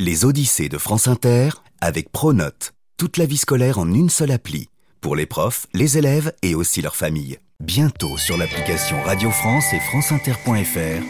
Les 0.00 0.24
Odyssées 0.24 0.68
de 0.68 0.78
France 0.78 1.08
Inter 1.08 1.48
avec 1.80 2.12
Pronote. 2.12 2.72
Toute 2.98 3.16
la 3.16 3.26
vie 3.26 3.36
scolaire 3.36 3.80
en 3.80 3.92
une 3.92 4.10
seule 4.10 4.30
appli. 4.30 4.68
Pour 5.00 5.16
les 5.16 5.26
profs, 5.26 5.66
les 5.74 5.98
élèves 5.98 6.32
et 6.42 6.54
aussi 6.54 6.80
leurs 6.82 6.94
familles. 6.94 7.38
Bientôt 7.58 8.16
sur 8.16 8.36
l'application 8.36 9.02
Radio 9.02 9.28
France 9.32 9.64
et 9.72 9.80
franceinter.fr. 9.80 11.02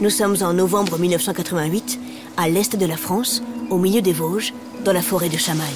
Nous 0.00 0.10
sommes 0.10 0.36
en 0.42 0.52
novembre 0.52 1.00
1988, 1.00 1.98
à 2.36 2.48
l'est 2.48 2.76
de 2.76 2.86
la 2.86 2.96
France, 2.96 3.42
au 3.70 3.78
milieu 3.78 4.02
des 4.02 4.12
Vosges, 4.12 4.54
dans 4.84 4.92
la 4.92 5.02
forêt 5.02 5.30
de 5.30 5.36
Chamagne. 5.36 5.66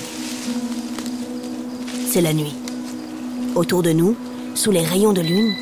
C'est 2.13 2.21
la 2.21 2.33
nuit. 2.33 2.55
Autour 3.57 3.83
de 3.83 3.91
nous, 3.91 4.17
sous 4.55 4.71
les 4.71 4.87
rayons 4.87 5.13
de 5.13 5.21
lune, 5.21 5.53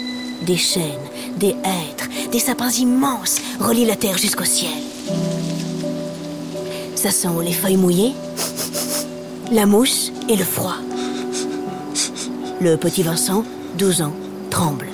des 0.45 0.59
chênes, 0.59 1.09
des 1.39 1.57
hêtres, 1.65 2.11
des 2.31 2.41
sapins 2.41 2.69
immenses 2.69 3.41
relient 3.59 3.87
la 3.87 3.97
terre 3.97 4.19
jusqu'au 4.19 4.45
ciel. 4.45 4.83
Ça 7.03 7.11
sent 7.11 7.29
les 7.43 7.53
feuilles 7.55 7.79
mouillées, 7.79 8.13
la 9.51 9.65
mousse 9.65 10.13
et 10.29 10.37
le 10.37 10.45
froid. 10.45 10.77
Le 12.61 12.77
petit 12.77 13.03
Vincent, 13.03 13.43
12 13.79 14.03
ans, 14.03 14.13
tremble. 14.51 14.87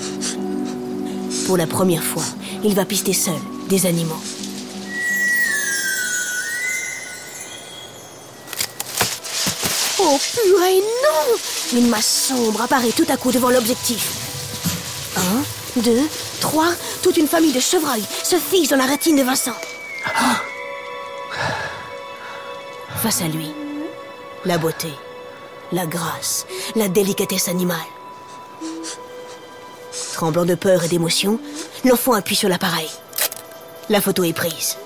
Pour 1.48 1.56
la 1.56 1.66
première 1.66 2.04
fois, 2.04 2.22
il 2.62 2.76
va 2.76 2.84
pister 2.84 3.12
seul 3.12 3.34
des 3.68 3.86
animaux. 3.86 4.20
Oh 9.98 10.16
purée, 10.32 10.82
non 11.02 11.76
Une 11.76 11.88
masse 11.88 12.28
sombre 12.28 12.62
apparaît 12.62 12.92
tout 12.92 13.06
à 13.08 13.16
coup 13.16 13.32
devant 13.32 13.50
l'objectif. 13.50 14.12
Un, 15.16 15.80
deux, 15.80 16.02
trois, 16.38 16.70
toute 17.02 17.16
une 17.16 17.26
famille 17.26 17.52
de 17.52 17.58
chevreuils 17.58 18.06
se 18.22 18.36
fiche 18.36 18.68
dans 18.68 18.76
la 18.76 18.86
rétine 18.86 19.16
de 19.16 19.24
Vincent. 19.24 19.56
Face 23.02 23.20
à 23.20 23.28
lui, 23.28 23.52
la 24.46 24.56
beauté, 24.56 24.90
la 25.70 25.86
grâce, 25.86 26.46
la 26.74 26.88
délicatesse 26.88 27.48
animale. 27.48 27.76
Tremblant 30.14 30.46
de 30.46 30.54
peur 30.54 30.82
et 30.82 30.88
d'émotion, 30.88 31.38
l'enfant 31.84 32.14
appuie 32.14 32.34
sur 32.34 32.48
l'appareil. 32.48 32.88
La 33.90 34.00
photo 34.00 34.24
est 34.24 34.32
prise. 34.32 34.78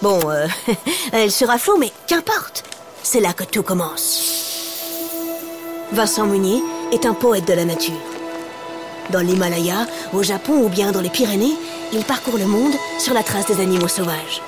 Bon, 0.00 0.20
euh, 0.30 0.46
elle 1.12 1.32
sera 1.32 1.58
floue, 1.58 1.78
mais 1.78 1.92
qu'importe. 2.06 2.62
C'est 3.02 3.20
là 3.20 3.32
que 3.32 3.44
tout 3.44 3.64
commence. 3.64 4.22
Vincent 5.92 6.26
Munier 6.26 6.62
est 6.92 7.06
un 7.06 7.14
poète 7.14 7.46
de 7.46 7.54
la 7.54 7.64
nature. 7.64 7.94
Dans 9.10 9.20
l'Himalaya, 9.20 9.86
au 10.12 10.22
Japon 10.22 10.62
ou 10.62 10.68
bien 10.68 10.92
dans 10.92 11.00
les 11.00 11.10
Pyrénées, 11.10 11.56
il 11.92 12.04
parcourt 12.04 12.38
le 12.38 12.46
monde 12.46 12.74
sur 12.98 13.12
la 13.12 13.24
trace 13.24 13.46
des 13.46 13.60
animaux 13.60 13.88
sauvages. 13.88 14.40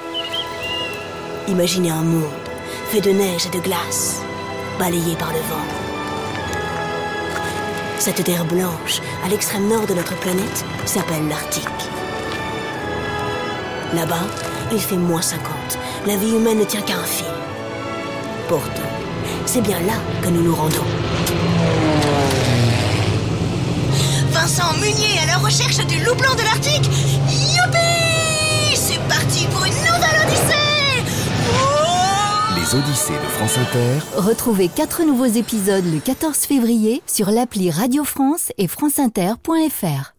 Imaginez 1.48 1.90
un 1.90 2.02
monde 2.02 2.43
fait 2.88 3.00
de 3.00 3.10
neige 3.10 3.46
et 3.46 3.56
de 3.56 3.62
glace, 3.62 4.22
balayé 4.78 5.16
par 5.16 5.32
le 5.32 5.38
vent. 5.40 5.66
Cette 7.98 8.22
terre 8.24 8.44
blanche, 8.44 9.00
à 9.24 9.28
l'extrême 9.28 9.68
nord 9.68 9.86
de 9.86 9.94
notre 9.94 10.16
planète, 10.18 10.64
s'appelle 10.84 11.28
l'Arctique. 11.28 11.64
Là-bas, 13.94 14.26
il 14.72 14.80
fait 14.80 14.96
moins 14.96 15.22
50. 15.22 15.44
La 16.06 16.16
vie 16.16 16.34
humaine 16.34 16.58
ne 16.58 16.64
tient 16.64 16.82
qu'à 16.82 16.98
un 16.98 17.04
fil. 17.04 17.26
Pourtant, 18.48 18.90
c'est 19.46 19.62
bien 19.62 19.80
là 19.80 19.94
que 20.22 20.28
nous 20.28 20.42
nous 20.42 20.54
rendons. 20.54 20.84
Vincent 24.30 24.74
Munier 24.74 25.18
à 25.22 25.26
la 25.26 25.36
recherche 25.38 25.78
du 25.86 25.98
loup 26.04 26.14
blanc 26.16 26.34
de 26.34 26.42
l'Arctique 26.42 26.90
De 32.74 32.80
France 32.80 33.56
Inter 33.56 34.00
Retrouvez 34.16 34.66
quatre 34.66 35.04
nouveaux 35.04 35.26
épisodes 35.26 35.84
le 35.84 36.00
14 36.00 36.36
février 36.38 37.02
sur 37.06 37.30
l'appli 37.30 37.70
Radio 37.70 38.02
France 38.02 38.50
et 38.58 38.66
franceinter.fr. 38.66 40.13